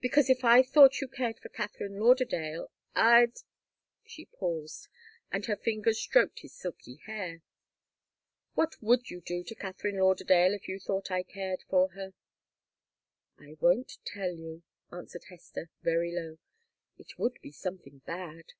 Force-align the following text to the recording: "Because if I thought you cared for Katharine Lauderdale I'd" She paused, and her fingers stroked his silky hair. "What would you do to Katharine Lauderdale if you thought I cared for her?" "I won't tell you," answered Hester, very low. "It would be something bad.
"Because 0.00 0.30
if 0.30 0.44
I 0.46 0.62
thought 0.62 1.02
you 1.02 1.08
cared 1.08 1.38
for 1.40 1.50
Katharine 1.50 2.00
Lauderdale 2.00 2.70
I'd" 2.94 3.34
She 4.06 4.24
paused, 4.24 4.88
and 5.30 5.44
her 5.44 5.56
fingers 5.56 6.00
stroked 6.00 6.38
his 6.40 6.54
silky 6.54 7.02
hair. 7.04 7.42
"What 8.54 8.80
would 8.82 9.10
you 9.10 9.20
do 9.20 9.44
to 9.44 9.54
Katharine 9.54 9.98
Lauderdale 9.98 10.54
if 10.54 10.68
you 10.68 10.80
thought 10.80 11.10
I 11.10 11.22
cared 11.22 11.64
for 11.68 11.90
her?" 11.90 12.14
"I 13.38 13.56
won't 13.60 13.98
tell 14.06 14.32
you," 14.32 14.62
answered 14.90 15.24
Hester, 15.28 15.68
very 15.82 16.12
low. 16.16 16.38
"It 16.96 17.18
would 17.18 17.38
be 17.42 17.52
something 17.52 17.98
bad. 18.06 18.54